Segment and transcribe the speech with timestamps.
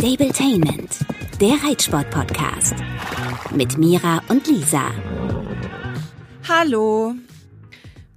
[0.00, 1.00] Stabletainment,
[1.42, 2.74] der Reitsport-Podcast.
[3.54, 4.90] Mit Mira und Lisa.
[6.48, 7.14] Hallo.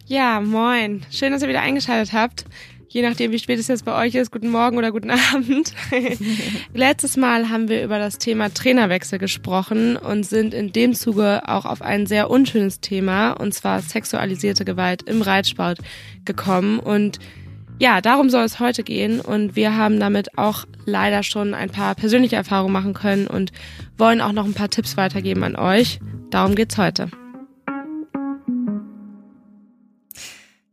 [0.05, 1.05] Ja, moin.
[1.11, 2.45] Schön, dass ihr wieder eingeschaltet habt.
[2.87, 5.73] Je nachdem, wie spät es jetzt bei euch ist, guten Morgen oder guten Abend.
[6.73, 11.65] Letztes Mal haben wir über das Thema Trainerwechsel gesprochen und sind in dem Zuge auch
[11.65, 15.79] auf ein sehr unschönes Thema, und zwar sexualisierte Gewalt im Reitsport
[16.23, 16.79] gekommen.
[16.79, 17.19] Und
[17.83, 21.95] ja, darum soll es heute gehen und wir haben damit auch leider schon ein paar
[21.95, 23.51] persönliche Erfahrungen machen können und
[23.97, 25.99] wollen auch noch ein paar Tipps weitergeben an euch.
[26.29, 27.09] Darum geht's heute.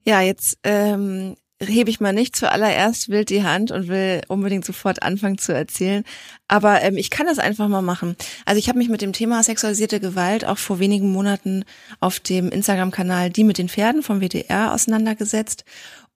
[0.07, 5.03] Ja, jetzt ähm, hebe ich mal nicht zuallererst wild die Hand und will unbedingt sofort
[5.03, 6.05] anfangen zu erzählen.
[6.49, 8.17] Aber ähm, ich kann das einfach mal machen.
[8.47, 11.65] Also ich habe mich mit dem Thema sexualisierte Gewalt auch vor wenigen Monaten
[11.99, 15.65] auf dem Instagram-Kanal Die mit den Pferden vom WDR auseinandergesetzt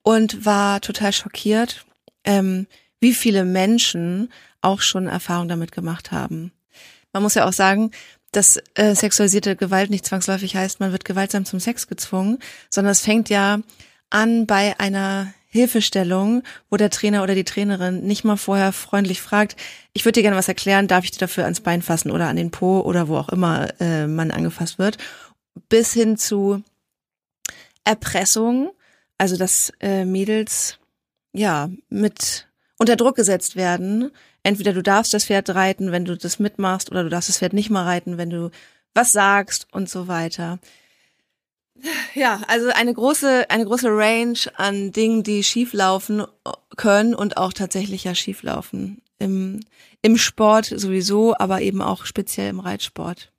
[0.05, 1.85] und war total schockiert,
[2.23, 2.69] ähm,
[3.01, 4.31] wie viele Menschen
[4.61, 6.53] auch schon Erfahrung damit gemacht haben.
[7.13, 7.91] Man muss ja auch sagen,
[8.31, 12.39] dass äh, sexualisierte Gewalt nicht zwangsläufig heißt, man wird gewaltsam zum Sex gezwungen,
[12.71, 13.61] sondern es fängt ja
[14.11, 19.57] an bei einer Hilfestellung, wo der Trainer oder die Trainerin nicht mal vorher freundlich fragt,
[19.93, 22.37] ich würde dir gerne was erklären, darf ich dir dafür ans Bein fassen oder an
[22.37, 24.99] den Po oder wo auch immer äh, man angefasst wird,
[25.69, 26.63] bis hin zu
[27.85, 28.73] Erpressung,
[29.19, 30.79] also dass äh, Mädels
[31.33, 32.49] ja mit
[32.79, 34.11] unter Druck gesetzt werden.
[34.43, 37.53] Entweder du darfst das Pferd reiten, wenn du das mitmachst, oder du darfst das Pferd
[37.53, 38.51] nicht mal reiten, wenn du
[38.95, 40.59] was sagst und so weiter.
[42.15, 46.25] Ja, also eine große, eine große Range an Dingen, die schieflaufen
[46.77, 49.03] können und auch tatsächlich ja schieflaufen.
[49.19, 49.61] Im,
[50.03, 53.33] im Sport sowieso, aber eben auch speziell im Reitsport.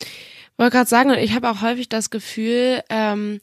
[0.00, 3.40] Ich wollte gerade sagen, ich habe auch häufig das Gefühl, ähm,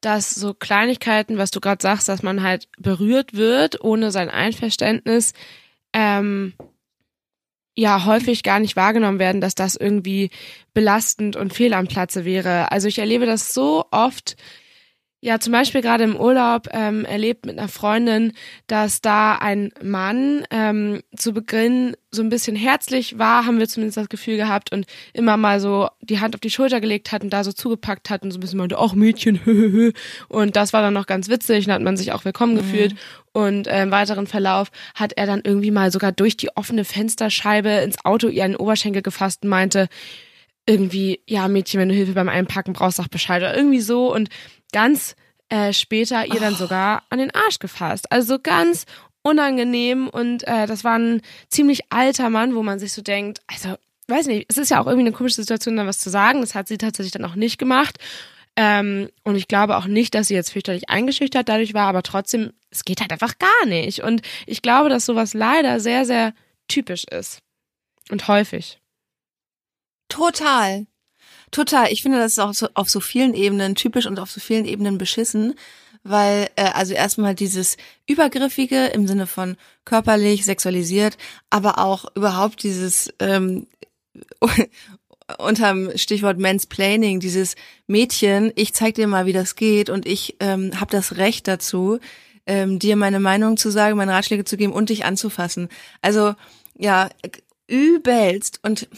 [0.00, 5.32] dass so Kleinigkeiten, was du gerade sagst, dass man halt berührt wird ohne sein Einverständnis,
[5.92, 6.54] ähm,
[7.74, 10.30] ja häufig gar nicht wahrgenommen werden, dass das irgendwie
[10.74, 12.72] belastend und fehl am Platze wäre.
[12.72, 14.36] Also ich erlebe das so oft,
[15.22, 18.32] ja, zum Beispiel gerade im Urlaub ähm, erlebt mit einer Freundin,
[18.68, 23.98] dass da ein Mann ähm, zu Beginn so ein bisschen herzlich war, haben wir zumindest
[23.98, 27.34] das Gefühl gehabt und immer mal so die Hand auf die Schulter gelegt hat und
[27.34, 29.92] da so zugepackt hat und so ein bisschen meinte, ach Mädchen, hö,
[30.28, 32.58] und das war dann noch ganz witzig und hat man sich auch willkommen mhm.
[32.58, 32.94] gefühlt.
[33.32, 37.68] Und äh, im weiteren Verlauf hat er dann irgendwie mal sogar durch die offene Fensterscheibe
[37.68, 39.88] ins Auto ihren Oberschenkel gefasst und meinte,
[40.66, 44.12] irgendwie, ja, Mädchen, wenn du Hilfe beim Einpacken brauchst, sag Bescheid oder irgendwie so.
[44.12, 44.28] Und
[44.72, 45.16] ganz
[45.48, 46.56] äh, später ihr dann oh.
[46.56, 48.10] sogar an den Arsch gefasst.
[48.10, 48.86] Also ganz
[49.22, 53.76] unangenehm und äh, das war ein ziemlich alter Mann, wo man sich so denkt, also
[54.10, 56.40] weiß nicht, es ist ja auch irgendwie eine komische Situation, da was zu sagen.
[56.40, 57.98] Das hat sie tatsächlich dann auch nicht gemacht.
[58.56, 62.52] Ähm, und ich glaube auch nicht, dass sie jetzt fürchterlich eingeschüchtert dadurch war, aber trotzdem,
[62.70, 64.02] es geht halt einfach gar nicht.
[64.02, 66.34] Und ich glaube, dass sowas leider sehr, sehr
[66.68, 67.38] typisch ist.
[68.10, 68.80] Und häufig.
[70.08, 70.86] Total.
[71.50, 71.92] Total.
[71.92, 74.66] Ich finde, das ist auch so, auf so vielen Ebenen typisch und auf so vielen
[74.66, 75.54] Ebenen beschissen,
[76.04, 81.18] weil äh, also erstmal dieses übergriffige im Sinne von körperlich, sexualisiert,
[81.50, 83.66] aber auch überhaupt dieses ähm,
[85.38, 87.56] unterm Stichwort Mansplaining, dieses
[87.86, 91.98] Mädchen, ich zeig dir mal, wie das geht und ich ähm, habe das Recht dazu,
[92.46, 95.68] ähm, dir meine Meinung zu sagen, meine Ratschläge zu geben und dich anzufassen.
[96.00, 96.34] Also
[96.76, 97.10] ja,
[97.68, 98.88] übelst und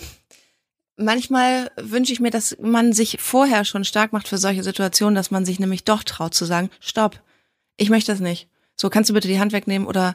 [0.97, 5.31] manchmal wünsche ich mir, dass man sich vorher schon stark macht für solche Situationen, dass
[5.31, 7.21] man sich nämlich doch traut zu sagen, stopp,
[7.77, 8.49] ich möchte das nicht.
[8.77, 10.15] So, kannst du bitte die Hand wegnehmen oder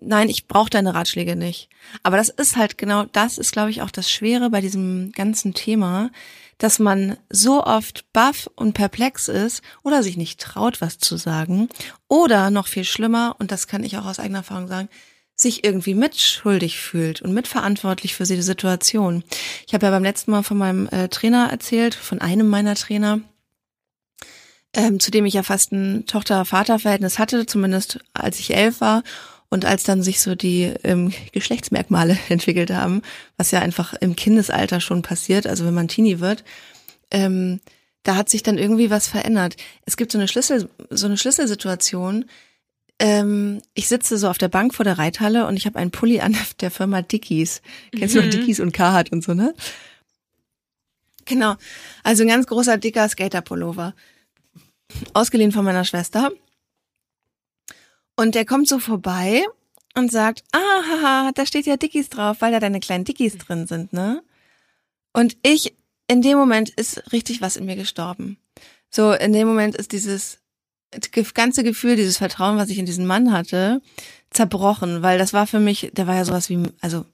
[0.00, 1.68] nein, ich brauche deine Ratschläge nicht.
[2.02, 5.54] Aber das ist halt genau, das ist, glaube ich, auch das Schwere bei diesem ganzen
[5.54, 6.10] Thema,
[6.58, 11.68] dass man so oft baff und perplex ist oder sich nicht traut, was zu sagen.
[12.08, 14.88] Oder noch viel schlimmer, und das kann ich auch aus eigener Erfahrung sagen,
[15.36, 19.24] sich irgendwie mitschuldig fühlt und mitverantwortlich für die Situation.
[19.66, 23.20] Ich habe ja beim letzten Mal von meinem äh, Trainer erzählt, von einem meiner Trainer,
[24.72, 29.02] ähm, zu dem ich ja fast ein Tochter-Vater-Verhältnis hatte, zumindest als ich elf war.
[29.50, 33.02] Und als dann sich so die ähm, Geschlechtsmerkmale entwickelt haben,
[33.36, 36.44] was ja einfach im Kindesalter schon passiert, also wenn man Teenie wird,
[37.12, 37.60] ähm,
[38.02, 39.56] da hat sich dann irgendwie was verändert.
[39.86, 42.26] Es gibt so eine Schlüssel, so eine Schlüsselsituation,
[42.98, 46.20] ähm, ich sitze so auf der Bank vor der Reithalle und ich habe einen Pulli
[46.20, 47.62] an der Firma Dickies.
[47.96, 48.20] Kennst mhm.
[48.20, 49.54] du noch Dickies und Carhartt und so, ne?
[51.24, 51.56] Genau.
[52.02, 53.94] Also ein ganz großer, dicker Skaterpullover.
[55.14, 56.30] Ausgeliehen von meiner Schwester.
[58.16, 59.44] Und der kommt so vorbei
[59.94, 63.66] und sagt, ah, haha, da steht ja Dickies drauf, weil da deine kleinen Dickies drin
[63.66, 64.22] sind, ne?
[65.12, 65.74] Und ich,
[66.08, 68.36] in dem Moment ist richtig was in mir gestorben.
[68.90, 70.38] So, in dem Moment ist dieses,
[71.34, 73.80] ganze Gefühl, dieses Vertrauen, was ich in diesen Mann hatte,
[74.30, 77.04] zerbrochen, weil das war für mich, der war ja sowas wie, also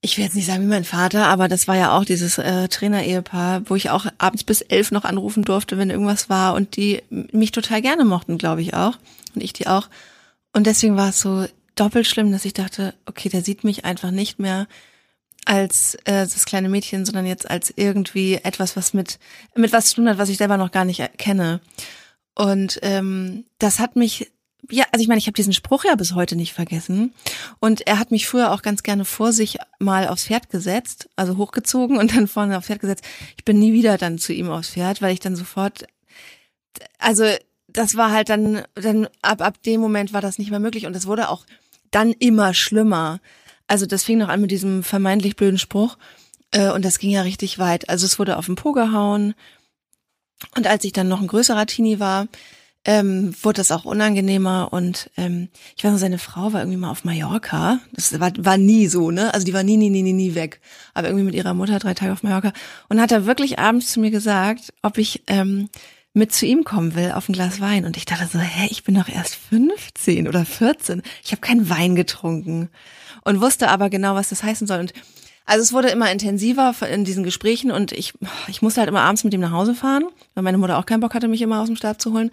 [0.00, 2.68] ich will jetzt nicht sagen wie mein Vater, aber das war ja auch dieses äh,
[2.68, 7.02] Trainer-Ehepaar, wo ich auch abends bis elf noch anrufen durfte, wenn irgendwas war und die
[7.10, 8.98] mich total gerne mochten, glaube ich auch.
[9.34, 9.88] Und ich die auch.
[10.52, 14.10] Und deswegen war es so doppelt schlimm, dass ich dachte, okay, der sieht mich einfach
[14.10, 14.66] nicht mehr
[15.44, 19.18] als äh, das kleine Mädchen, sondern jetzt als irgendwie etwas, was mit
[19.54, 21.60] mit was zu tun hat, was ich selber noch gar nicht kenne.
[22.36, 24.30] Und ähm, das hat mich
[24.70, 27.12] ja, also ich meine, ich habe diesen Spruch ja bis heute nicht vergessen.
[27.60, 31.36] Und er hat mich früher auch ganz gerne vor sich mal aufs Pferd gesetzt, also
[31.36, 33.04] hochgezogen und dann vorne aufs Pferd gesetzt.
[33.36, 35.86] Ich bin nie wieder dann zu ihm aufs Pferd, weil ich dann sofort,
[36.98, 37.24] also
[37.68, 40.96] das war halt dann, dann ab, ab dem Moment war das nicht mehr möglich und
[40.96, 41.46] es wurde auch
[41.90, 43.20] dann immer schlimmer.
[43.66, 45.98] Also das fing noch an mit diesem vermeintlich blöden Spruch
[46.52, 47.88] äh, und das ging ja richtig weit.
[47.88, 49.34] Also es wurde auf den Po gehauen
[50.56, 52.26] und als ich dann noch ein größerer Teenie war,
[52.86, 56.90] ähm, wurde das auch unangenehmer und ähm, ich weiß noch, seine Frau war irgendwie mal
[56.90, 57.80] auf Mallorca.
[57.92, 59.34] Das war, war nie so, ne?
[59.34, 60.60] Also die war nie, nie, nie, nie, nie weg.
[60.94, 62.52] Aber irgendwie mit ihrer Mutter drei Tage auf Mallorca.
[62.88, 65.68] Und hat er wirklich abends zu mir gesagt, ob ich ähm,
[66.12, 67.84] mit zu ihm kommen will auf ein Glas Wein.
[67.84, 71.02] Und ich dachte so, hä, ich bin doch erst 15 oder 14.
[71.24, 72.70] Ich habe keinen Wein getrunken.
[73.24, 74.78] Und wusste aber genau, was das heißen soll.
[74.78, 74.92] Und
[75.46, 78.12] also es wurde immer intensiver in diesen Gesprächen und ich,
[78.48, 80.04] ich musste halt immer abends mit ihm nach Hause fahren,
[80.34, 82.30] weil meine Mutter auch keinen Bock hatte, mich immer aus dem Start zu holen.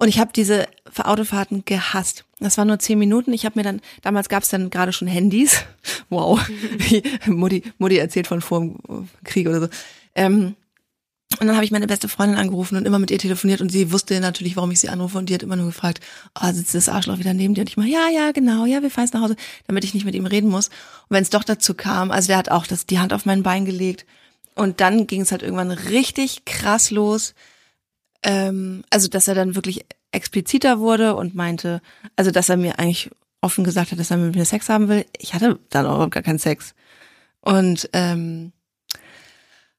[0.00, 0.66] Und ich habe diese
[0.96, 2.24] Autofahrten gehasst.
[2.38, 3.32] Das waren nur zehn Minuten.
[3.32, 5.64] Ich habe mir dann, damals gab es dann gerade schon Handys.
[6.10, 6.40] Wow,
[7.26, 9.68] Mutti, Mutti erzählt von vor dem Krieg oder so.
[10.14, 10.54] Ähm,
[11.40, 13.92] und dann habe ich meine beste Freundin angerufen und immer mit ihr telefoniert und sie
[13.92, 16.00] wusste natürlich, warum ich sie anrufe und die hat immer nur gefragt,
[16.40, 17.60] oh, sitzt das Arschloch wieder neben dir?
[17.60, 19.36] Und ich mal, ja, ja, genau, ja, wir fahren jetzt nach Hause,
[19.66, 20.68] damit ich nicht mit ihm reden muss.
[20.68, 23.42] Und wenn es doch dazu kam, also der hat auch das, die Hand auf mein
[23.42, 24.06] Bein gelegt
[24.54, 27.34] und dann ging es halt irgendwann richtig krass los,
[28.22, 31.82] ähm, also dass er dann wirklich expliziter wurde und meinte,
[32.16, 33.10] also dass er mir eigentlich
[33.42, 35.04] offen gesagt hat, dass er mit mir Sex haben will.
[35.18, 36.74] Ich hatte dann auch gar keinen Sex.
[37.40, 38.52] Und ähm,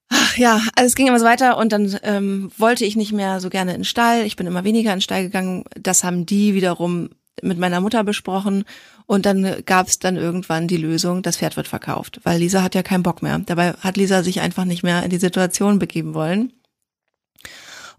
[0.09, 3.39] ach ja, also es ging immer so weiter und dann ähm, wollte ich nicht mehr
[3.39, 4.25] so gerne in den Stall.
[4.25, 5.63] Ich bin immer weniger in den Stall gegangen.
[5.79, 7.09] Das haben die wiederum
[7.41, 8.65] mit meiner Mutter besprochen
[9.06, 12.75] und dann gab es dann irgendwann die Lösung, das Pferd wird verkauft, weil Lisa hat
[12.75, 13.39] ja keinen Bock mehr.
[13.39, 16.53] Dabei hat Lisa sich einfach nicht mehr in die Situation begeben wollen.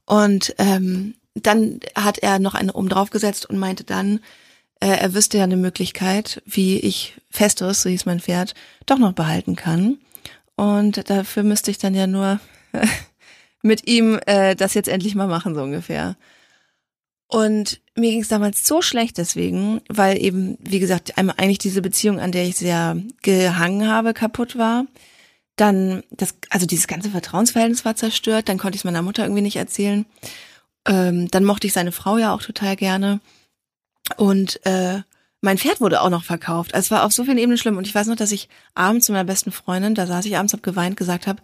[0.04, 4.20] Und ähm, dann hat er noch eine oben drauf gesetzt und meinte dann,
[4.80, 8.54] äh, er wüsste ja eine Möglichkeit, wie ich Festus, so hieß mein Pferd,
[8.86, 9.98] doch noch behalten kann.
[10.60, 12.40] Und dafür müsste ich dann ja nur
[13.62, 16.16] mit ihm äh, das jetzt endlich mal machen, so ungefähr.
[17.28, 21.80] Und mir ging es damals so schlecht deswegen, weil eben, wie gesagt, einmal eigentlich diese
[21.80, 24.84] Beziehung, an der ich sehr gehangen habe, kaputt war
[25.60, 29.42] dann das, also dieses ganze Vertrauensverhältnis war zerstört, dann konnte ich es meiner Mutter irgendwie
[29.42, 30.06] nicht erzählen.
[30.86, 33.20] Ähm, dann mochte ich seine Frau ja auch total gerne.
[34.16, 35.00] Und äh,
[35.40, 36.74] mein Pferd wurde auch noch verkauft.
[36.74, 37.76] Also es war auf so vielen Ebenen schlimm.
[37.76, 40.52] Und ich weiß noch, dass ich abends zu meiner besten Freundin, da saß ich abends,
[40.52, 41.40] hab geweint, gesagt habe,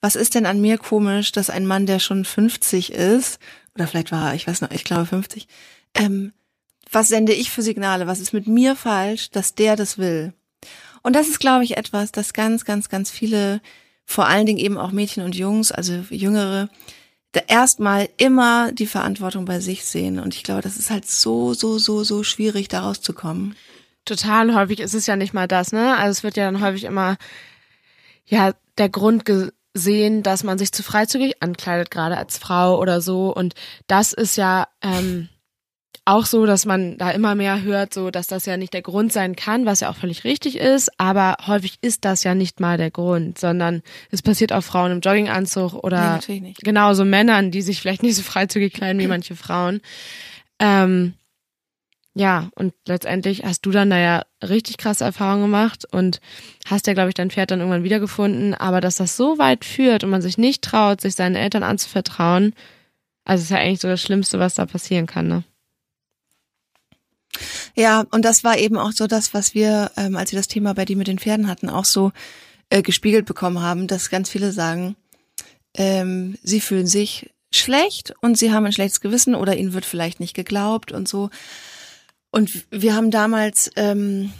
[0.00, 3.40] was ist denn an mir komisch, dass ein Mann, der schon 50 ist,
[3.74, 5.48] oder vielleicht war ich weiß noch, ich glaube 50,
[5.94, 6.32] ähm,
[6.90, 8.06] was sende ich für Signale?
[8.06, 10.32] Was ist mit mir falsch, dass der das will?
[11.02, 13.60] Und das ist, glaube ich, etwas, das ganz, ganz, ganz viele,
[14.04, 16.68] vor allen Dingen eben auch Mädchen und Jungs, also Jüngere,
[17.46, 20.18] erstmal immer die Verantwortung bei sich sehen.
[20.18, 23.54] Und ich glaube, das ist halt so, so, so, so schwierig, da rauszukommen.
[24.04, 25.96] Total häufig ist es ja nicht mal das, ne?
[25.96, 27.16] Also es wird ja dann häufig immer,
[28.24, 33.34] ja, der Grund gesehen, dass man sich zu freizügig ankleidet, gerade als Frau oder so.
[33.34, 33.54] Und
[33.86, 35.28] das ist ja, ähm,
[36.08, 39.12] auch so, dass man da immer mehr hört, so dass das ja nicht der Grund
[39.12, 42.78] sein kann, was ja auch völlig richtig ist, aber häufig ist das ja nicht mal
[42.78, 47.80] der Grund, sondern es passiert auch Frauen im Jogginganzug oder nee, genauso Männern, die sich
[47.80, 49.80] vielleicht nicht so freizügig kleiden wie manche Frauen.
[50.58, 51.12] Ähm,
[52.14, 56.20] ja, und letztendlich hast du dann da ja richtig krasse Erfahrungen gemacht und
[56.66, 58.54] hast ja, glaube ich, dein Pferd dann irgendwann wiedergefunden.
[58.54, 62.54] Aber dass das so weit führt und man sich nicht traut, sich seinen Eltern anzuvertrauen,
[63.24, 65.44] also ist ja eigentlich so das Schlimmste, was da passieren kann, ne?
[67.74, 70.74] Ja, und das war eben auch so das, was wir, ähm, als wir das Thema
[70.74, 72.12] bei dir mit den Pferden hatten, auch so
[72.70, 74.96] äh, gespiegelt bekommen haben, dass ganz viele sagen,
[75.74, 80.20] ähm, sie fühlen sich schlecht und sie haben ein schlechtes Gewissen oder ihnen wird vielleicht
[80.20, 81.30] nicht geglaubt und so.
[82.30, 84.32] Und wir haben damals ähm,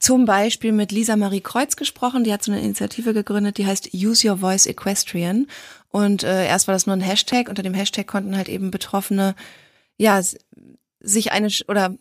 [0.00, 3.94] zum Beispiel mit Lisa Marie Kreuz gesprochen, die hat so eine Initiative gegründet, die heißt
[3.94, 5.46] Use Your Voice Equestrian.
[5.90, 9.34] Und äh, erst war das nur ein Hashtag, unter dem Hashtag konnten halt eben Betroffene
[9.96, 10.20] ja
[11.00, 11.96] sich eine oder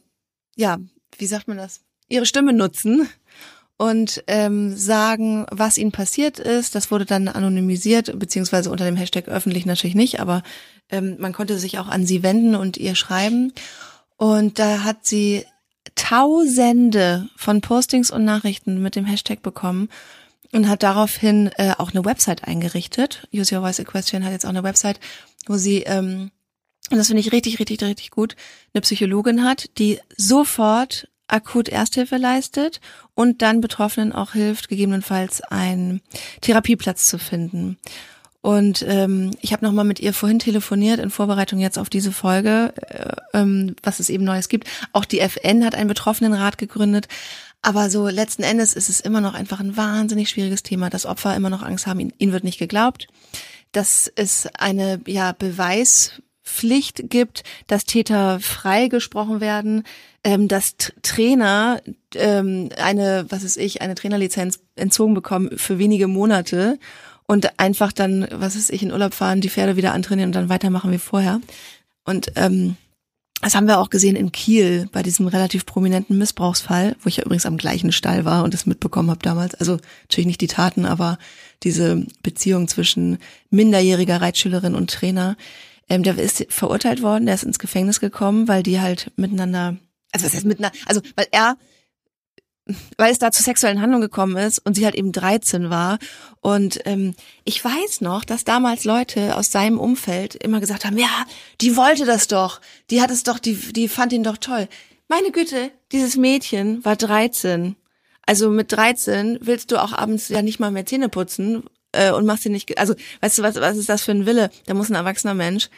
[0.57, 0.77] ja,
[1.17, 3.07] wie sagt man das, ihre Stimme nutzen
[3.77, 6.75] und ähm, sagen, was ihnen passiert ist.
[6.75, 10.43] Das wurde dann anonymisiert, beziehungsweise unter dem Hashtag öffentlich natürlich nicht, aber
[10.89, 13.53] ähm, man konnte sich auch an sie wenden und ihr schreiben.
[14.17, 15.45] Und da hat sie
[15.95, 19.89] Tausende von Postings und Nachrichten mit dem Hashtag bekommen.
[20.53, 23.27] und hat daraufhin äh, auch eine Website eingerichtet.
[23.33, 24.99] Use Your Voice Equestrian hat jetzt auch eine Website,
[25.45, 26.31] wo sie, ähm,
[26.89, 28.35] und das finde ich richtig, richtig, richtig gut,
[28.73, 32.79] eine Psychologin hat, die sofort akut Ersthilfe leistet
[33.13, 36.01] und dann Betroffenen auch hilft, gegebenenfalls einen
[36.41, 37.77] Therapieplatz zu finden.
[38.41, 42.73] Und ähm, ich habe nochmal mit ihr vorhin telefoniert in Vorbereitung jetzt auf diese Folge,
[42.77, 44.69] äh, ähm, was es eben Neues gibt.
[44.93, 47.09] Auch die FN hat einen Betroffenenrat gegründet.
[47.61, 51.35] Aber so letzten Endes ist es immer noch einfach ein wahnsinnig schwieriges Thema, dass Opfer
[51.35, 53.07] immer noch Angst haben, ihnen, ihnen wird nicht geglaubt.
[53.73, 55.33] Dass es eine ja,
[56.47, 59.83] Beweispflicht gibt, dass Täter freigesprochen werden,
[60.23, 61.81] ähm, dass Trainer
[62.15, 66.79] ähm, eine, was ist ich, eine Trainerlizenz entzogen bekommen für wenige Monate
[67.27, 70.49] und einfach dann, was ist ich, in Urlaub fahren, die Pferde wieder antrainieren und dann
[70.49, 71.41] weitermachen wie vorher.
[72.05, 72.77] Und ähm,
[73.41, 77.23] das haben wir auch gesehen in Kiel bei diesem relativ prominenten Missbrauchsfall, wo ich ja
[77.23, 79.53] übrigens am gleichen Stall war und das mitbekommen habe damals.
[79.55, 81.19] Also natürlich nicht die Taten, aber
[81.61, 83.19] diese Beziehung zwischen
[83.51, 85.37] minderjähriger Reitschülerin und Trainer.
[85.89, 89.77] Ähm, der ist verurteilt worden, der ist ins Gefängnis gekommen, weil die halt miteinander,
[90.11, 91.57] also was heißt miteinander, also weil er
[92.97, 95.99] weil es da zu sexuellen Handlungen gekommen ist und sie halt eben 13 war.
[96.41, 101.25] Und ähm, ich weiß noch, dass damals Leute aus seinem Umfeld immer gesagt haben, ja,
[101.61, 104.67] die wollte das doch, die hat es doch, die, die fand ihn doch toll.
[105.07, 107.75] Meine Güte, dieses Mädchen war 13.
[108.25, 111.63] Also mit 13 willst du auch abends ja nicht mal mehr Zähne putzen
[111.97, 114.49] äh, und machst dir nicht, also weißt du, was, was ist das für ein Wille?
[114.65, 115.69] Da muss ein erwachsener Mensch.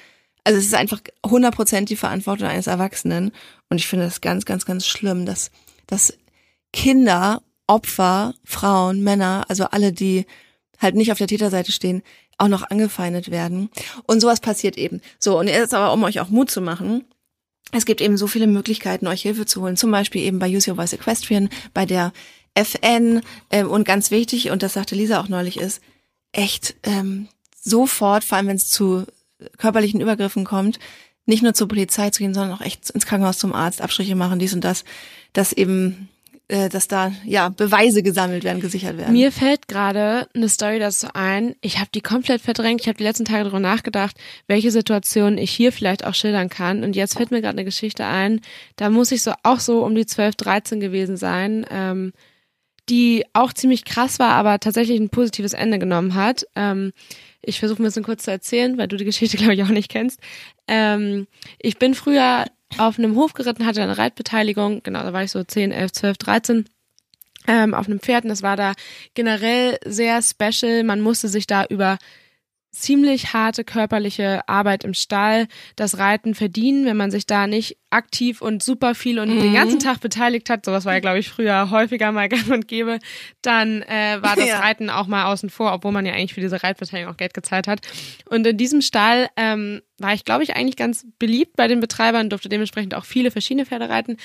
[0.43, 3.31] Also es ist einfach 100% die Verantwortung eines Erwachsenen.
[3.69, 5.51] Und ich finde das ganz, ganz, ganz schlimm, dass,
[5.87, 6.13] dass
[6.73, 10.25] Kinder, Opfer, Frauen, Männer, also alle, die
[10.79, 12.03] halt nicht auf der Täterseite stehen,
[12.37, 13.69] auch noch angefeindet werden.
[14.05, 15.01] Und sowas passiert eben.
[15.19, 17.03] So, und jetzt aber, um euch auch Mut zu machen,
[17.71, 19.77] es gibt eben so viele Möglichkeiten, euch Hilfe zu holen.
[19.77, 22.13] Zum Beispiel eben bei Use Your Voice Equestrian, bei der
[22.55, 23.21] FN
[23.51, 25.81] ähm, und ganz wichtig, und das sagte Lisa auch neulich, ist
[26.31, 27.27] echt ähm,
[27.61, 29.05] sofort, vor allem wenn es zu
[29.57, 30.79] körperlichen Übergriffen kommt,
[31.25, 34.39] nicht nur zur Polizei zu gehen, sondern auch echt ins Krankenhaus zum Arzt, Abstriche machen,
[34.39, 34.83] dies und das,
[35.33, 36.09] dass eben
[36.49, 39.13] äh, dass da ja Beweise gesammelt werden, gesichert werden.
[39.13, 41.55] Mir fällt gerade eine Story dazu ein.
[41.61, 42.81] Ich habe die komplett verdrängt.
[42.81, 44.17] Ich habe die letzten Tage darüber nachgedacht,
[44.47, 46.83] welche Situationen ich hier vielleicht auch schildern kann.
[46.83, 48.41] Und jetzt fällt mir gerade eine Geschichte ein.
[48.77, 52.13] Da muss ich so auch so um die 12, 13 gewesen sein, ähm,
[52.89, 56.45] die auch ziemlich krass war, aber tatsächlich ein positives Ende genommen hat.
[56.55, 56.91] Ähm,
[57.41, 59.89] ich versuche ein bisschen kurz zu erzählen, weil du die Geschichte, glaube ich, auch nicht
[59.89, 60.19] kennst.
[60.67, 61.27] Ähm,
[61.59, 62.45] ich bin früher
[62.77, 66.17] auf einem Hof geritten, hatte eine Reitbeteiligung, genau, da war ich so 10, 11, 12,
[66.17, 66.65] 13
[67.47, 68.73] ähm, auf einem Pferd und es war da
[69.15, 70.83] generell sehr special.
[70.83, 71.97] Man musste sich da über
[72.81, 78.41] ziemlich harte körperliche Arbeit im Stall, das Reiten verdienen, wenn man sich da nicht aktiv
[78.41, 79.41] und super viel und mhm.
[79.41, 82.67] den ganzen Tag beteiligt hat, sowas war ja, glaube ich, früher häufiger mal gang und
[82.67, 82.99] gäbe,
[83.41, 84.59] dann äh, war das ja.
[84.59, 87.67] Reiten auch mal außen vor, obwohl man ja eigentlich für diese Reitbeteiligung auch Geld gezahlt
[87.67, 87.81] hat.
[88.25, 92.29] Und in diesem Stall ähm, war ich, glaube ich, eigentlich ganz beliebt bei den Betreibern,
[92.29, 94.17] durfte dementsprechend auch viele verschiedene Pferde reiten.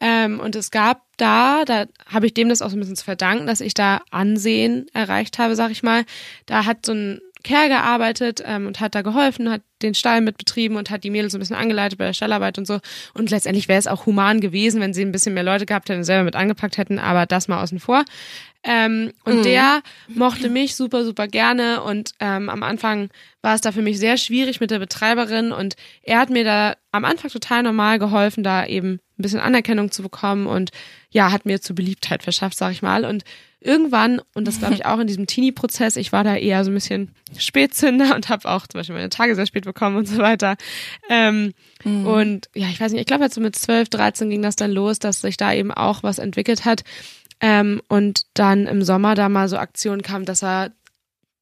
[0.00, 3.04] Ähm, und es gab da, da habe ich dem das auch so ein bisschen zu
[3.04, 6.04] verdanken, dass ich da Ansehen erreicht habe, sag ich mal.
[6.46, 10.76] Da hat so ein Kerl gearbeitet ähm, und hat da geholfen, hat den Stall mitbetrieben
[10.76, 12.80] und hat die Mädels so ein bisschen angeleitet bei der Stallarbeit und so.
[13.14, 16.00] Und letztendlich wäre es auch human gewesen, wenn sie ein bisschen mehr Leute gehabt hätten
[16.00, 18.04] und selber mit angepackt hätten, aber das mal außen vor.
[18.62, 19.42] Ähm, und mhm.
[19.42, 23.08] der mochte mich super, super gerne und ähm, am Anfang
[23.40, 26.74] war es da für mich sehr schwierig mit der Betreiberin und er hat mir da
[26.92, 30.70] am Anfang total normal geholfen, da eben ein bisschen Anerkennung zu bekommen und
[31.10, 33.04] ja, hat mir zu Beliebtheit verschafft, sag ich mal.
[33.04, 33.24] Und
[33.60, 36.74] irgendwann, und das glaube ich auch in diesem Teenie-Prozess, ich war da eher so ein
[36.74, 40.56] bisschen Spätzünder und habe auch zum Beispiel meine Tage sehr spät bekommen und so weiter.
[41.08, 41.52] Ähm,
[41.84, 42.06] mhm.
[42.06, 44.70] Und ja, ich weiß nicht, ich glaube jetzt so mit 12, 13 ging das dann
[44.70, 46.82] los, dass sich da eben auch was entwickelt hat.
[47.40, 50.72] Ähm, und dann im Sommer da mal so Aktionen kam, dass er,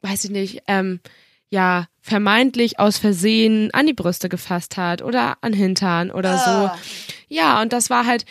[0.02, 1.00] weiß ich nicht, ähm,
[1.50, 6.50] ja, vermeintlich aus Versehen an die Brüste gefasst hat oder an Hintern oder so.
[6.50, 6.78] Ah.
[7.28, 8.24] Ja, und das war halt,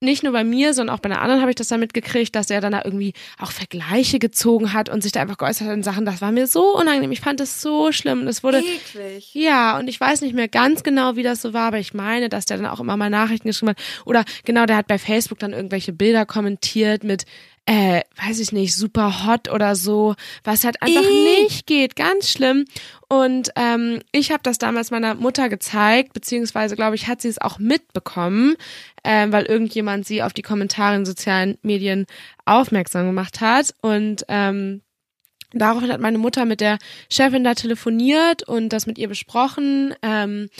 [0.00, 2.50] nicht nur bei mir, sondern auch bei einer anderen habe ich das dann mitgekriegt, dass
[2.50, 5.82] er dann da irgendwie auch Vergleiche gezogen hat und sich da einfach geäußert hat in
[5.82, 7.12] Sachen, das war mir so unangenehm.
[7.12, 8.26] Ich fand das so schlimm.
[8.26, 8.58] Das wurde.
[8.58, 9.34] Eklig.
[9.34, 12.28] Ja, und ich weiß nicht mehr ganz genau, wie das so war, aber ich meine,
[12.28, 13.78] dass der dann auch immer mal Nachrichten geschrieben hat.
[14.04, 17.24] Oder genau, der hat bei Facebook dann irgendwelche Bilder kommentiert mit,
[17.66, 21.42] äh, weiß ich nicht, super hot oder so, was halt einfach Eee.
[21.42, 22.64] nicht geht, ganz schlimm.
[23.08, 27.40] Und ähm, ich habe das damals meiner Mutter gezeigt, beziehungsweise glaube ich, hat sie es
[27.40, 28.54] auch mitbekommen,
[29.02, 32.06] äh, weil irgendjemand sie auf die Kommentare in sozialen Medien
[32.44, 33.74] aufmerksam gemacht hat.
[33.82, 34.82] Und ähm,
[35.52, 36.78] daraufhin hat meine Mutter mit der
[37.10, 39.92] Chefin da telefoniert und das mit ihr besprochen.
[40.02, 40.50] Ähm,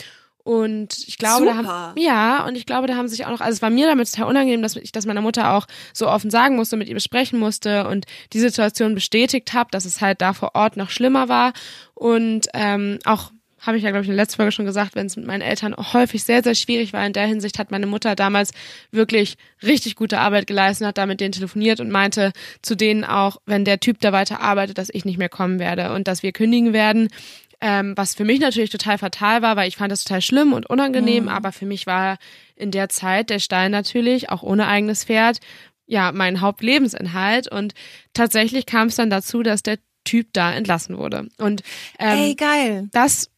[0.47, 1.61] Und ich glaube, Super.
[1.61, 3.85] da haben, ja, und ich glaube, da haben sich auch noch, also es war mir
[3.85, 6.93] damit total unangenehm, dass ich das meiner Mutter auch so offen sagen musste, mit ihr
[6.93, 11.27] besprechen musste und die Situation bestätigt habe, dass es halt da vor Ort noch schlimmer
[11.27, 11.51] war.
[11.95, 15.07] Und ähm, auch habe ich ja, glaube ich, in der letzten Folge schon gesagt, wenn
[15.07, 17.05] es mit meinen Eltern häufig sehr, sehr schwierig war.
[17.05, 18.51] In der Hinsicht hat meine Mutter damals
[18.91, 23.35] wirklich richtig gute Arbeit geleistet, hat da mit denen telefoniert und meinte zu denen auch,
[23.45, 26.31] wenn der Typ da weiter arbeitet, dass ich nicht mehr kommen werde und dass wir
[26.31, 27.09] kündigen werden.
[27.59, 30.69] Ähm, was für mich natürlich total fatal war, weil ich fand das total schlimm und
[30.69, 31.29] unangenehm, Mhm.
[31.29, 32.17] aber für mich war
[32.55, 35.39] in der Zeit der Stein natürlich, auch ohne eigenes Pferd,
[35.87, 37.51] ja, mein Hauptlebensinhalt.
[37.51, 37.73] Und
[38.13, 41.27] tatsächlich kam es dann dazu, dass der Typ da entlassen wurde.
[41.39, 41.63] Und
[41.99, 42.89] ähm, Ey, geil.
[42.91, 43.29] das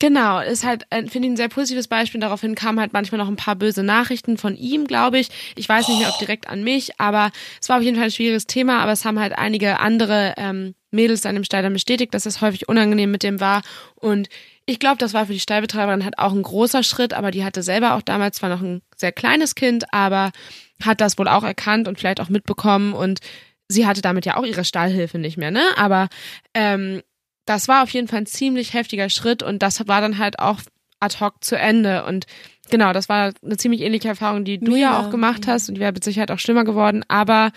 [0.00, 2.20] Genau, ist halt, finde ich, ein sehr positives Beispiel.
[2.20, 5.28] Daraufhin kamen halt manchmal noch ein paar böse Nachrichten von ihm, glaube ich.
[5.56, 8.10] Ich weiß nicht mehr, ob direkt an mich, aber es war auf jeden Fall ein
[8.12, 12.14] schwieriges Thema, aber es haben halt einige andere ähm, Mädels dann im Stall dann bestätigt,
[12.14, 13.62] dass es häufig unangenehm mit dem war.
[13.94, 14.28] Und
[14.66, 17.62] ich glaube, das war für die Stallbetreiberin halt auch ein großer Schritt, aber die hatte
[17.62, 20.32] selber auch damals zwar noch ein sehr kleines Kind, aber
[20.82, 23.20] hat das wohl auch erkannt und vielleicht auch mitbekommen und
[23.68, 25.64] sie hatte damit ja auch ihre Stallhilfe nicht mehr, ne?
[25.76, 26.08] Aber
[26.54, 27.02] ähm,
[27.44, 30.60] das war auf jeden Fall ein ziemlich heftiger Schritt und das war dann halt auch
[31.00, 32.04] ad hoc zu Ende.
[32.04, 32.26] Und
[32.70, 35.00] genau, das war eine ziemlich ähnliche Erfahrung, die du ja Mega.
[35.00, 37.04] auch gemacht hast und die wäre mit Sicherheit auch schlimmer geworden.
[37.08, 37.52] Aber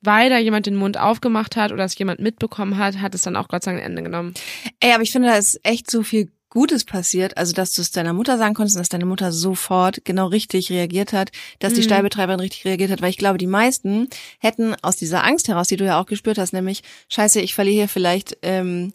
[0.00, 3.36] weil da jemand den Mund aufgemacht hat oder es jemand mitbekommen hat, hat es dann
[3.36, 4.34] auch Gott sei Dank ein Ende genommen.
[4.80, 7.92] Ey, aber ich finde, da ist echt so viel Gutes passiert, also dass du es
[7.92, 11.80] deiner Mutter sagen konntest, und dass deine Mutter sofort genau richtig reagiert hat, dass die
[11.80, 11.84] Mhm.
[11.84, 15.76] Stallbetreiberin richtig reagiert hat, weil ich glaube, die meisten hätten aus dieser Angst heraus, die
[15.78, 18.92] du ja auch gespürt hast, nämlich, scheiße, ich verliere hier vielleicht ähm,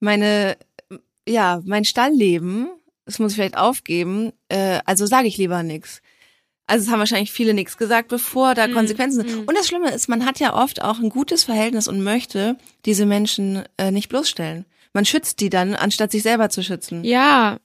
[0.00, 0.56] meine,
[1.28, 2.68] ja, mein Stallleben,
[3.06, 6.00] das muss ich vielleicht aufgeben, äh, also sage ich lieber nix.
[6.66, 9.40] Also es haben wahrscheinlich viele nichts gesagt, bevor da Mhm, Konsequenzen sind.
[9.42, 9.44] mhm.
[9.44, 12.56] Und das Schlimme ist, man hat ja oft auch ein gutes Verhältnis und möchte
[12.86, 14.64] diese Menschen äh, nicht bloßstellen.
[14.94, 17.04] Man schützt die dann, anstatt sich selber zu schützen.
[17.04, 17.58] Ja.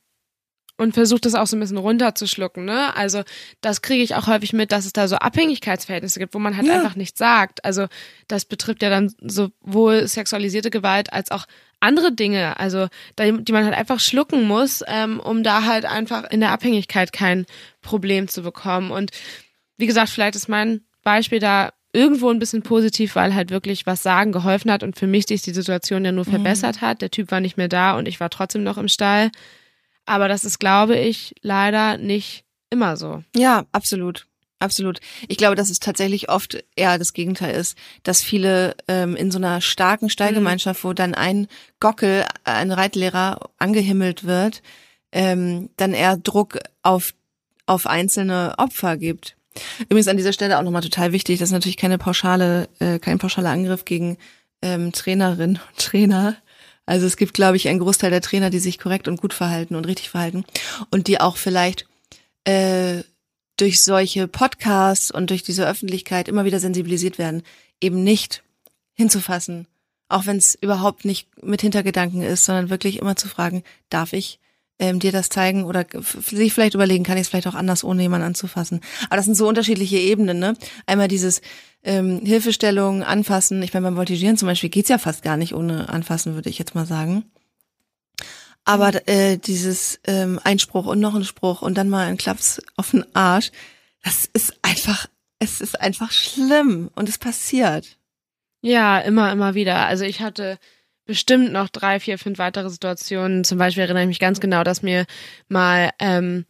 [0.76, 2.96] Und versucht das auch so ein bisschen runterzuschlucken, ne?
[2.96, 3.24] Also,
[3.60, 6.68] das kriege ich auch häufig mit, dass es da so Abhängigkeitsverhältnisse gibt, wo man halt
[6.68, 6.76] Ja.
[6.76, 7.66] einfach nichts sagt.
[7.66, 7.88] Also,
[8.30, 11.46] das betrifft ja dann sowohl sexualisierte Gewalt als auch
[11.80, 12.88] andere Dinge, also
[13.18, 17.46] die man halt einfach schlucken muss, ähm, um da halt einfach in der Abhängigkeit kein
[17.82, 18.92] Problem zu bekommen.
[18.92, 19.12] Und
[19.78, 24.04] wie gesagt, vielleicht ist mein Beispiel da irgendwo ein bisschen positiv, weil halt wirklich was
[24.04, 27.02] sagen geholfen hat und für mich sich die Situation ja nur verbessert hat.
[27.02, 29.32] Der Typ war nicht mehr da und ich war trotzdem noch im Stall.
[30.06, 33.24] Aber das ist, glaube ich, leider nicht immer so.
[33.36, 34.28] Ja, absolut.
[34.60, 35.00] Absolut.
[35.30, 39.38] Ich glaube, dass es tatsächlich oft eher das Gegenteil ist, dass viele ähm, in so
[39.38, 41.48] einer starken Stallgemeinschaft, wo dann ein
[41.80, 44.62] Gockel, ein Reitlehrer angehimmelt wird,
[45.14, 47.14] ähm, dann eher Druck auf,
[47.68, 49.38] auf einzelne Opfer gibt.
[49.84, 53.18] Übrigens an dieser Stelle auch nochmal total wichtig, das ist natürlich keine pauschale, äh, kein
[53.18, 54.18] pauschaler Angriff gegen
[54.62, 56.36] ähm, Trainerinnen und Trainer.
[56.86, 59.76] Also es gibt, glaube ich, einen Großteil der Trainer, die sich korrekt und gut verhalten
[59.76, 60.44] und richtig verhalten
[60.90, 61.88] und die auch vielleicht
[62.46, 63.04] äh,
[63.62, 67.44] durch solche Podcasts und durch diese Öffentlichkeit immer wieder sensibilisiert werden,
[67.82, 68.44] eben nicht
[68.94, 69.68] hinzufassen,
[70.10, 74.40] auch wenn es überhaupt nicht mit Hintergedanken ist, sondern wirklich immer zu fragen, darf ich
[74.80, 75.86] ähm, dir das zeigen oder
[76.22, 78.82] sich vielleicht überlegen, kann ich es vielleicht auch anders, ohne jemanden anzufassen.
[79.08, 80.56] Aber das sind so unterschiedliche Ebenen, ne?
[80.86, 81.42] Einmal dieses
[81.84, 83.62] ähm, Hilfestellung, Anfassen.
[83.62, 86.58] Ich meine, beim Voltigieren zum Beispiel geht's ja fast gar nicht ohne Anfassen, würde ich
[86.60, 87.26] jetzt mal sagen.
[88.70, 92.92] Aber äh, dieses ähm, Einspruch und noch ein Spruch und dann mal ein Klaps auf
[92.92, 93.50] den Arsch,
[94.04, 95.08] das ist einfach,
[95.40, 97.98] es ist einfach schlimm und es passiert.
[98.62, 99.88] Ja, immer, immer wieder.
[99.88, 100.60] Also ich hatte
[101.06, 103.44] bestimmt noch drei, vier, fünf weitere Situationen.
[103.44, 105.08] Zum Beispiel erinnere ich mich ganz genau, dass mir
[105.48, 106.46] mal ähm,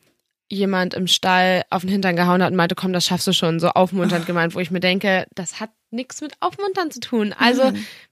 [0.50, 3.62] jemand im Stall auf den Hintern gehauen hat und meinte, komm, das schaffst du schon,
[3.62, 7.32] so aufmunternd gemeint, wo ich mir denke, das hat nichts mit aufmuntern zu tun.
[7.32, 7.72] Also.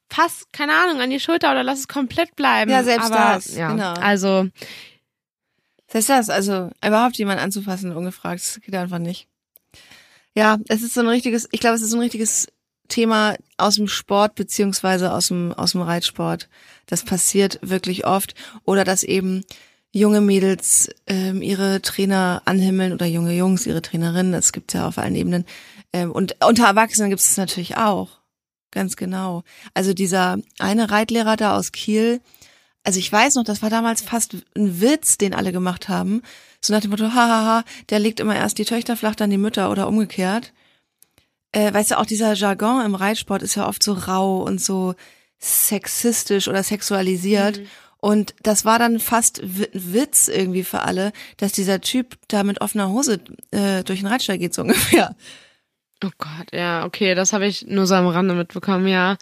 [0.10, 2.72] Fass, keine Ahnung, an die Schulter oder lass es komplett bleiben.
[2.72, 3.93] Ja, selbst Aber, das, ja, genau.
[3.93, 4.48] Also,
[5.88, 9.28] Das heißt das, also überhaupt jemanden anzufassen, ungefragt, das geht einfach nicht.
[10.34, 12.48] Ja, es ist so ein richtiges, ich glaube, es ist so ein richtiges
[12.89, 16.48] Thema aus dem Sport beziehungsweise aus dem, aus dem Reitsport.
[16.86, 18.34] Das passiert wirklich oft.
[18.63, 19.43] Oder dass eben
[19.91, 24.32] junge Mädels ähm, ihre Trainer anhimmeln oder junge Jungs ihre Trainerinnen.
[24.32, 25.46] Das gibt's ja auf allen Ebenen.
[25.91, 28.16] Ähm, und unter Erwachsenen gibt es natürlich auch.
[28.71, 29.43] Ganz genau.
[29.73, 32.21] Also dieser eine Reitlehrer da aus Kiel,
[32.84, 36.21] also ich weiß noch, das war damals fast ein Witz, den alle gemacht haben.
[36.62, 39.69] So nach dem Motto, hahaha, der legt immer erst die Töchter flach, dann die Mütter
[39.71, 40.53] oder umgekehrt.
[41.51, 44.95] Äh, weißt du, auch dieser Jargon im Reitsport ist ja oft so rau und so
[45.39, 47.58] sexistisch oder sexualisiert.
[47.99, 52.62] Und das war dann fast Wi- Witz irgendwie für alle, dass dieser Typ da mit
[52.62, 53.19] offener Hose
[53.51, 55.15] äh, durch den Reitstall geht, so ungefähr.
[56.03, 59.17] Oh Gott, ja, okay, das habe ich nur so am Rande mitbekommen, ja.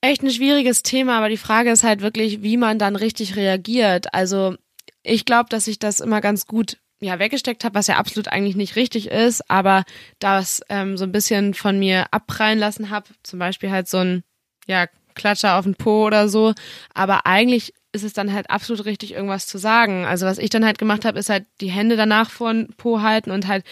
[0.00, 4.12] Echt ein schwieriges Thema, aber die Frage ist halt wirklich, wie man dann richtig reagiert.
[4.14, 4.56] Also
[5.02, 8.56] ich glaube, dass ich das immer ganz gut ja weggesteckt habe, was ja absolut eigentlich
[8.56, 9.84] nicht richtig ist, aber
[10.18, 14.24] das ähm, so ein bisschen von mir abprallen lassen habe, zum Beispiel halt so ein
[14.66, 16.54] ja Klatscher auf den Po oder so,
[16.94, 20.04] aber eigentlich ist es dann halt absolut richtig, irgendwas zu sagen.
[20.04, 23.00] Also was ich dann halt gemacht habe, ist halt die Hände danach vor den Po
[23.00, 23.64] halten und halt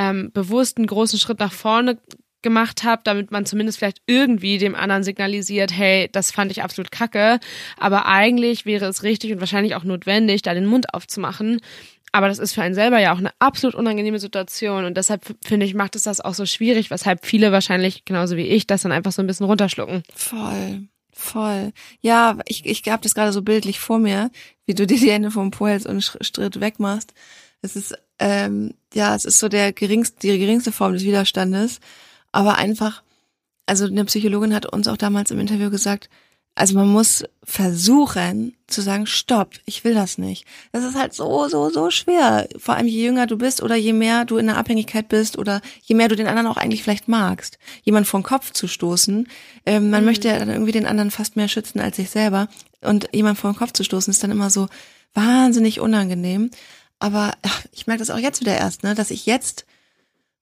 [0.00, 1.98] ähm, bewusst einen großen Schritt nach vorne
[2.40, 6.90] gemacht habe, damit man zumindest vielleicht irgendwie dem anderen signalisiert, hey, das fand ich absolut
[6.90, 7.38] kacke.
[7.76, 11.60] Aber eigentlich wäre es richtig und wahrscheinlich auch notwendig, da den Mund aufzumachen.
[12.12, 15.66] Aber das ist für einen selber ja auch eine absolut unangenehme Situation und deshalb finde
[15.66, 18.90] ich, macht es das auch so schwierig, weshalb viele wahrscheinlich, genauso wie ich, das dann
[18.90, 20.02] einfach so ein bisschen runterschlucken.
[20.14, 20.88] Voll.
[21.12, 21.72] Voll.
[22.00, 24.30] Ja, ich, ich habe das gerade so bildlich vor mir,
[24.64, 27.12] wie du dir die Hände vom Po hältst und Schritt wegmachst.
[27.62, 31.80] Es ist, ähm, ja, es ist so der geringste, die geringste Form des Widerstandes.
[32.32, 33.02] Aber einfach,
[33.66, 36.08] also eine Psychologin hat uns auch damals im Interview gesagt,
[36.54, 40.44] also man muss versuchen zu sagen, stopp, ich will das nicht.
[40.72, 42.48] Das ist halt so, so, so schwer.
[42.58, 45.62] Vor allem je jünger du bist oder je mehr du in der Abhängigkeit bist oder
[45.82, 47.58] je mehr du den anderen auch eigentlich vielleicht magst.
[47.82, 49.28] Jemand vor den Kopf zu stoßen.
[49.64, 50.06] Ähm, man mhm.
[50.06, 52.48] möchte ja dann irgendwie den anderen fast mehr schützen als sich selber.
[52.82, 54.68] Und jemand vor den Kopf zu stoßen ist dann immer so
[55.14, 56.50] wahnsinnig unangenehm.
[57.00, 59.66] Aber ach, ich merke das auch jetzt wieder erst, ne, dass ich jetzt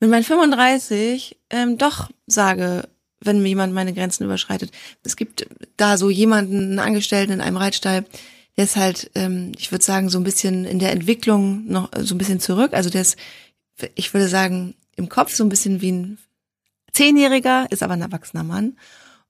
[0.01, 2.89] mit meinen 35 ähm, doch sage,
[3.21, 4.71] wenn mir jemand meine Grenzen überschreitet.
[5.03, 8.05] Es gibt da so jemanden, einen Angestellten in einem Reitstall,
[8.57, 12.15] der ist halt, ähm, ich würde sagen, so ein bisschen in der Entwicklung noch so
[12.15, 12.75] ein bisschen zurück.
[12.75, 13.17] Also der ist,
[13.95, 16.19] ich würde sagen, im Kopf so ein bisschen wie ein
[16.93, 18.77] Zehnjähriger, ist aber ein erwachsener Mann.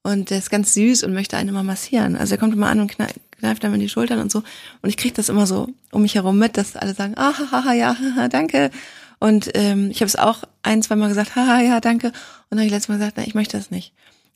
[0.02, 2.16] Und der ist ganz süß und möchte einen immer massieren.
[2.16, 2.96] Also er kommt immer an und
[3.38, 4.42] kneift einem in die Schultern und so.
[4.80, 7.72] Und ich kriege das immer so um mich herum mit, dass alle sagen, ah, haha,
[7.72, 8.70] ja, haha, danke.
[9.18, 12.08] Und ähm, ich habe es auch ein, zwei Mal gesagt, haha, ja, danke.
[12.08, 12.14] Und
[12.50, 13.92] dann habe ich letztes Mal gesagt, na, ich möchte das nicht.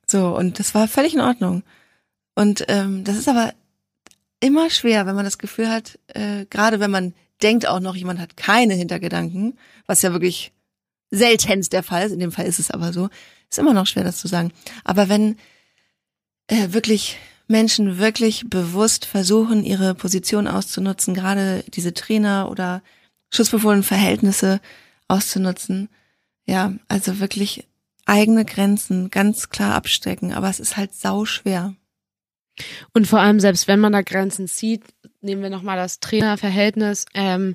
[0.07, 1.63] So, und das war völlig in Ordnung.
[2.35, 3.53] Und ähm, das ist aber
[4.41, 8.21] immer schwer, wenn man das Gefühl hat, äh, gerade wenn man denkt auch noch, jemand
[8.21, 10.53] hat keine Hintergedanken, was ja wirklich
[11.11, 13.09] seltenst der Fall ist, in dem Fall ist es aber so,
[13.53, 14.53] ist immer noch schwer, das zu sagen.
[14.85, 15.37] Aber wenn
[16.49, 22.83] äh, wirklich Menschen wirklich bewusst versuchen, ihre Position auszunutzen, gerade diese Trainer oder
[23.31, 24.61] schutzbefohlenen Verhältnisse
[25.09, 25.89] auszunutzen.
[26.47, 27.69] Ja, also wirklich
[28.07, 31.75] eigene Grenzen ganz klar abstecken, aber es ist halt sau schwer.
[32.93, 34.83] Und vor allem, selbst wenn man da Grenzen zieht,
[35.21, 37.55] nehmen wir nochmal das Trainerverhältnis, ähm,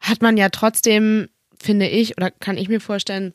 [0.00, 1.28] hat man ja trotzdem,
[1.60, 3.34] finde ich, oder kann ich mir vorstellen,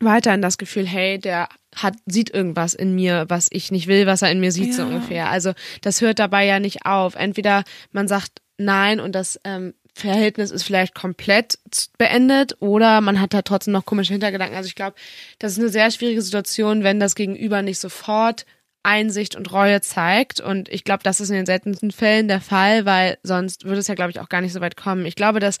[0.00, 4.22] weiterhin das Gefühl, hey, der hat, sieht irgendwas in mir, was ich nicht will, was
[4.22, 4.72] er in mir sieht, ja.
[4.74, 5.28] so ungefähr.
[5.30, 5.52] Also
[5.82, 7.14] das hört dabei ja nicht auf.
[7.14, 11.58] Entweder man sagt nein und das ähm, Verhältnis ist vielleicht komplett
[11.98, 14.56] beendet oder man hat da trotzdem noch komische Hintergedanken.
[14.56, 14.96] Also ich glaube,
[15.38, 18.44] das ist eine sehr schwierige Situation, wenn das Gegenüber nicht sofort
[18.82, 20.40] Einsicht und Reue zeigt.
[20.40, 23.88] Und ich glaube, das ist in den seltensten Fällen der Fall, weil sonst würde es
[23.88, 25.06] ja, glaube ich, auch gar nicht so weit kommen.
[25.06, 25.58] Ich glaube, dass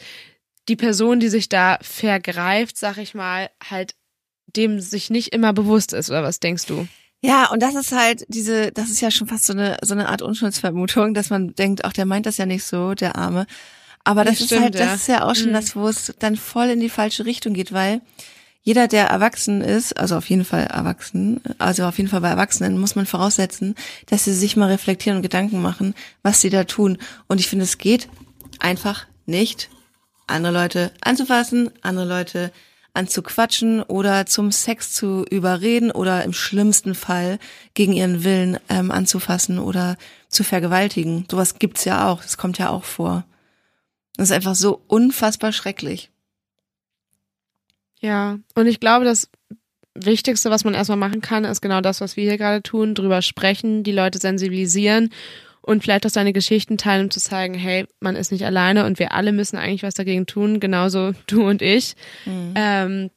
[0.68, 3.94] die Person, die sich da vergreift, sag ich mal, halt
[4.46, 6.10] dem sich nicht immer bewusst ist.
[6.10, 6.86] Oder was denkst du?
[7.20, 10.08] Ja, und das ist halt diese, das ist ja schon fast so eine, so eine
[10.08, 13.46] Art Unschuldsvermutung, dass man denkt, ach, der meint das ja nicht so, der Arme.
[14.04, 14.94] Aber das, das ist stimmt, halt, das ja.
[14.94, 15.54] ist ja auch schon mhm.
[15.54, 18.02] das, wo es dann voll in die falsche Richtung geht, weil
[18.62, 22.78] jeder, der erwachsen ist, also auf jeden Fall erwachsen, also auf jeden Fall bei Erwachsenen,
[22.78, 23.74] muss man voraussetzen,
[24.06, 26.98] dass sie sich mal reflektieren und Gedanken machen, was sie da tun.
[27.26, 28.08] Und ich finde, es geht
[28.60, 29.68] einfach nicht,
[30.26, 32.52] andere Leute anzufassen, andere Leute
[32.94, 37.38] anzuquatschen oder zum Sex zu überreden oder im schlimmsten Fall
[37.74, 39.96] gegen ihren Willen ähm, anzufassen oder
[40.28, 41.26] zu vergewaltigen.
[41.30, 43.24] Sowas gibt's ja auch, das kommt ja auch vor.
[44.16, 46.10] Das ist einfach so unfassbar schrecklich.
[48.00, 49.28] Ja, und ich glaube, das
[49.94, 53.22] Wichtigste, was man erstmal machen kann, ist genau das, was wir hier gerade tun, drüber
[53.22, 55.10] sprechen, die Leute sensibilisieren
[55.64, 58.98] und vielleicht auch seine Geschichten teilen, um zu zeigen, hey, man ist nicht alleine und
[58.98, 61.94] wir alle müssen eigentlich was dagegen tun, genauso du und ich.
[62.26, 62.52] Mhm.
[62.54, 63.10] Ähm,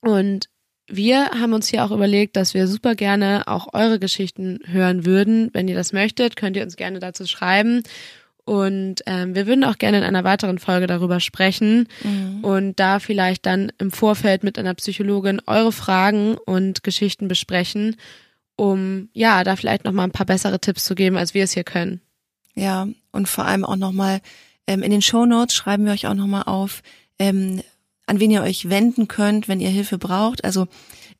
[0.00, 0.48] und
[0.86, 5.50] wir haben uns hier auch überlegt, dass wir super gerne auch eure Geschichten hören würden.
[5.52, 7.82] Wenn ihr das möchtet, könnt ihr uns gerne dazu schreiben.
[8.44, 12.42] Und ähm, wir würden auch gerne in einer weiteren Folge darüber sprechen mhm.
[12.42, 17.96] und da vielleicht dann im Vorfeld mit einer Psychologin eure Fragen und Geschichten besprechen,
[18.58, 21.52] um ja da vielleicht noch mal ein paar bessere Tipps zu geben, als wir es
[21.52, 22.02] hier können.
[22.54, 24.20] Ja und vor allem auch noch mal
[24.66, 26.82] ähm, in den Show Notes schreiben wir euch auch noch mal auf,
[27.18, 27.62] ähm,
[28.06, 30.44] an wen ihr euch wenden könnt, wenn ihr Hilfe braucht.
[30.44, 30.66] Also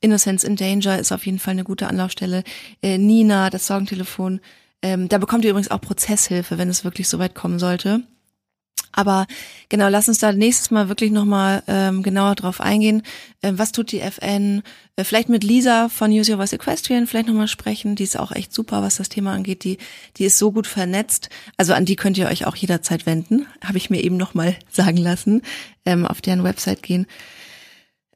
[0.01, 2.43] Innocence in Danger ist auf jeden Fall eine gute Anlaufstelle.
[2.83, 4.39] Äh, Nina, das Sorgentelefon
[4.81, 8.01] ähm, da bekommt ihr übrigens auch Prozesshilfe, wenn es wirklich so weit kommen sollte.
[8.91, 9.27] Aber
[9.69, 13.03] genau, lass uns da nächstes Mal wirklich nochmal ähm, genauer drauf eingehen.
[13.43, 14.63] Ähm, was tut die FN?
[14.95, 17.95] Äh, vielleicht mit Lisa von Use Your Voice Equestrian vielleicht nochmal sprechen.
[17.95, 19.63] Die ist auch echt super, was das Thema angeht.
[19.63, 19.77] Die,
[20.17, 21.29] die ist so gut vernetzt.
[21.55, 23.45] Also an die könnt ihr euch auch jederzeit wenden.
[23.63, 25.43] Habe ich mir eben nochmal sagen lassen.
[25.85, 27.05] Ähm, auf deren Website gehen.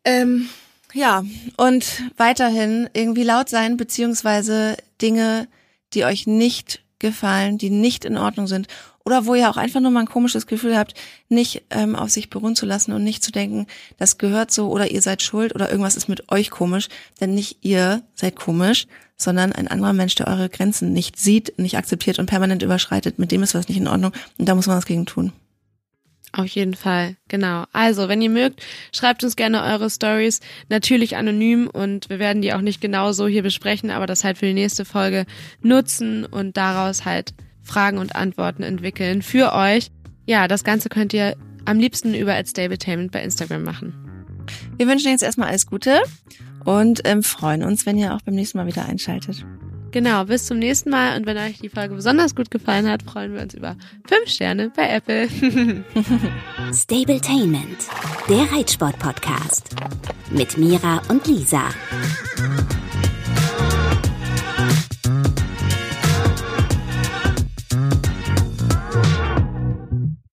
[0.06, 0.50] Ähm,
[0.94, 1.24] ja,
[1.58, 5.48] und weiterhin irgendwie laut sein, beziehungsweise Dinge,
[5.94, 8.68] die euch nicht gefallen, die nicht in Ordnung sind
[9.06, 10.94] oder wo ihr auch einfach nur mal ein komisches Gefühl habt,
[11.30, 14.92] nicht ähm, auf sich beruhen zu lassen und nicht zu denken, das gehört so oder
[14.92, 16.88] ihr seid schuld oder irgendwas ist mit euch komisch,
[17.20, 18.88] denn nicht ihr seid komisch,
[19.18, 23.32] sondern ein anderer Mensch, der eure Grenzen nicht sieht, nicht akzeptiert und permanent überschreitet, mit
[23.32, 25.34] dem ist was nicht in Ordnung und da muss man was gegen tun.
[26.36, 27.66] Auf jeden Fall, genau.
[27.74, 32.54] Also, wenn ihr mögt, schreibt uns gerne eure Stories, natürlich anonym und wir werden die
[32.54, 35.28] auch nicht genau so hier besprechen, aber das halt für die nächste Folge
[35.62, 39.90] nutzen und daraus halt Fragen und Antworten entwickeln für euch.
[40.26, 43.94] Ja, das Ganze könnt ihr am liebsten über Stablementainment bei Instagram machen.
[44.78, 46.02] Wir wünschen jetzt erstmal alles Gute
[46.66, 49.46] und ähm, freuen uns, wenn ihr auch beim nächsten Mal wieder einschaltet.
[49.92, 53.36] Genau, bis zum nächsten Mal und wenn euch die Folge besonders gut gefallen hat, freuen
[53.36, 53.76] wir uns über
[54.08, 55.30] fünf Sterne bei Apple.
[56.74, 57.78] Stabletainment,
[58.28, 59.76] der Reitsport-Podcast
[60.32, 61.70] mit Mira und Lisa.